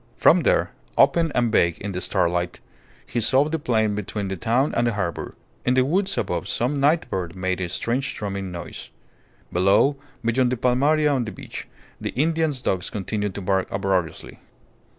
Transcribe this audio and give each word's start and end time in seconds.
From 0.17 0.39
there, 0.39 0.71
open 0.97 1.31
and 1.35 1.51
vague 1.51 1.77
in 1.79 1.91
the 1.91 2.01
starlight, 2.01 2.59
he 3.05 3.19
saw 3.21 3.43
the 3.47 3.59
plain 3.59 3.93
between 3.93 4.29
the 4.29 4.35
town 4.35 4.73
and 4.73 4.87
the 4.87 4.93
harbour. 4.93 5.35
In 5.63 5.75
the 5.75 5.85
woods 5.85 6.17
above 6.17 6.47
some 6.47 6.79
night 6.79 7.07
bird 7.11 7.35
made 7.35 7.61
a 7.61 7.69
strange 7.69 8.15
drumming 8.15 8.51
noise. 8.51 8.89
Below 9.53 9.97
beyond 10.25 10.51
the 10.51 10.57
palmaria 10.57 11.13
on 11.13 11.25
the 11.25 11.31
beach, 11.31 11.67
the 12.01 12.09
Indian's 12.15 12.63
dogs 12.63 12.89
continued 12.89 13.35
to 13.35 13.41
bark 13.43 13.71
uproariously. 13.71 14.39